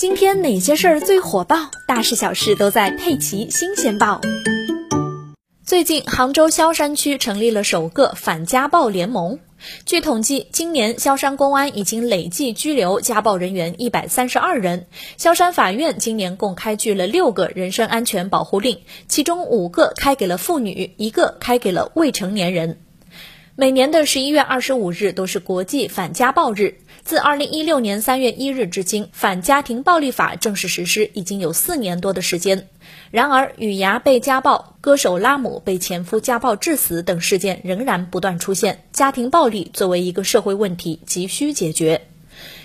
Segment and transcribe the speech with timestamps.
[0.00, 1.70] 今天哪些事儿最火爆？
[1.86, 4.18] 大事小事都在《佩奇新鲜报》。
[5.62, 9.40] 最近，杭州萧山区成立了首个反家暴联盟。
[9.84, 14.86] 据统计，今年萧山公安已经累计拘留家暴人员一百三十二人。
[15.18, 22.80] 萧山法院今年共开具了六个人身安全保护令，其中五个开给了妇女，一个开给了未成年人。
[23.54, 26.78] 每年的十一月二十五日都是国际反家暴日。
[27.04, 32.68] 自二零一六年三月一日至今，《反家庭暴力法》正式实施已经有四年多的时间。
[33.10, 38.84] 然而，雨芽被家暴、歌手拉姆被前夫家暴致死等事件仍然不断出现。
[38.92, 42.09] 家庭暴力作为一个社会问题，急需解决。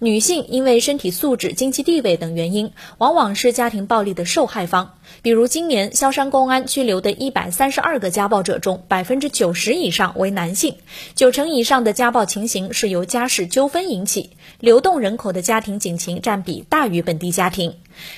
[0.00, 4.94] 女性因为身体素质、经济地位等原因，往往是家庭暴力的受害方。
[5.22, 10.76] 比如，今年萧山公安拘留的一百三十二个家暴者中，百分之九十以上为男性，
[11.16, 14.30] 九成以上的家暴情形是由家事纠纷引起，
[14.60, 17.74] 流动人口的家庭警情占比大于本地家庭。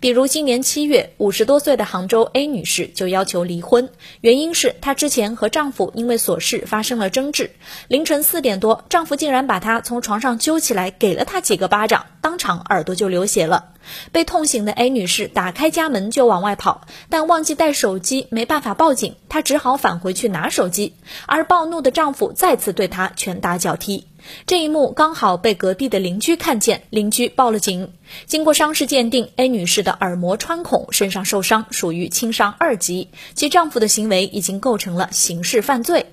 [0.00, 7.50] 比如，今年七月，五十多岁的杭州 A 女士就要求离婚，原因是她之前和丈夫因为琐事发生了争执，
[7.88, 13.66] 凌晨四点多，丈夫竟然把她从床上揪起来，给了她几个巴掌，当场耳朵就流血了。
[14.12, 20.94] 被痛醒的 A 女士打开家门就往外跑，但忘记带手机，没办法报警，她只好返回去拿手机。
[21.26, 24.06] 而暴怒的丈夫再次对她拳打脚踢，
[24.46, 27.92] 这一幕刚好被隔壁的邻居看见，邻居报了警。
[28.26, 36.06] 经过伤势鉴定，A 女士的耳膜穿孔，身上受伤，属于轻伤二级，其丈夫的行为已经构成了刑事犯罪。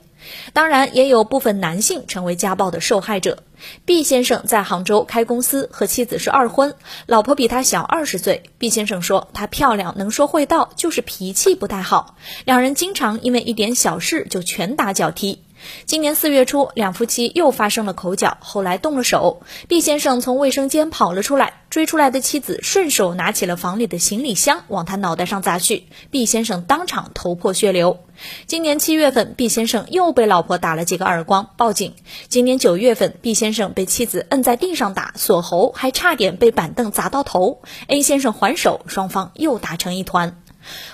[0.53, 3.43] 当然，也有部分男性成为家暴的受害者。
[3.85, 6.75] 毕先生在杭州开公司，和妻子是二婚，
[7.05, 8.43] 老婆比他小二十岁。
[8.57, 12.15] 毕先生说，她漂亮，能说会道，就是脾气不太好。
[12.45, 15.41] 两人经常因为一点小事就拳打脚踢。
[15.85, 19.41] 今年四月初，两夫妻又发生了口角，后来动了手。
[19.67, 25.87] 毕先生从卫生间跑了出来，追出来的妻子顺手拿起了房里的行李箱，往他脑袋上砸去。
[26.11, 27.99] 毕先生当场头破血流。
[28.47, 31.93] 今年七月份，毕先生又被老婆打了几个耳光，报警。
[32.27, 37.61] 今年九月份，毕先生被妻子摁在地上打，锁喉，还差点被板凳砸到头。
[37.87, 40.41] A 先生还手，双方又打成一团。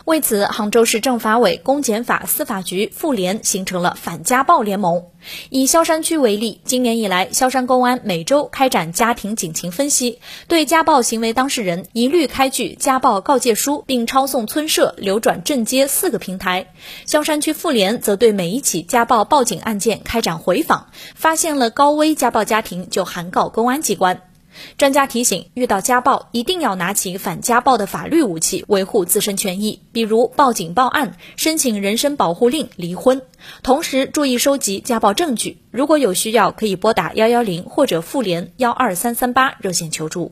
[0.05, 5.05] 为此，杭州市政法委、公检法、司法局、妇联形成了反家暴联盟。
[5.49, 16.67] 以萧山区为例，今年以来，萧山公安每周开展家庭警情分析，对家暴行为当事人一律开具家暴告诫书，并抄送村社、流转镇街四个平台。
[17.05, 24.21] 萧山区妇联则对每一起家暴报警案件开展回访，发现了高危家暴家庭就函告公安机关。
[24.77, 33.21] 专家提醒，遇到家暴一定要拿起反家暴的法律武器，维护自身权益，比如报警报案、申请人身保护令、离婚。
[33.63, 40.31] 同时注意收集家暴证据，如果有需要，可以拨打幺幺零或者妇联幺二三三八热线求助。